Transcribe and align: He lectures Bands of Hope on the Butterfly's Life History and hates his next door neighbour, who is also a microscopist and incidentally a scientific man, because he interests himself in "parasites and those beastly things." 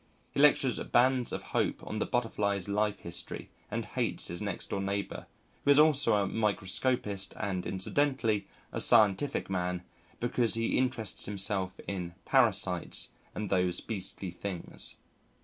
He 0.31 0.39
lectures 0.39 0.79
Bands 0.79 1.31
of 1.31 1.43
Hope 1.53 1.85
on 1.85 1.99
the 1.99 2.07
Butterfly's 2.07 2.67
Life 2.67 3.01
History 3.01 3.51
and 3.69 3.85
hates 3.85 4.29
his 4.29 4.41
next 4.41 4.71
door 4.71 4.81
neighbour, 4.81 5.27
who 5.63 5.69
is 5.69 5.77
also 5.77 6.13
a 6.15 6.25
microscopist 6.27 7.35
and 7.37 7.67
incidentally 7.67 8.47
a 8.71 8.81
scientific 8.81 9.47
man, 9.47 9.83
because 10.19 10.55
he 10.55 10.75
interests 10.75 11.25
himself 11.27 11.79
in 11.87 12.15
"parasites 12.25 13.11
and 13.35 13.51
those 13.51 13.79
beastly 13.79 14.31
things." 14.31 14.97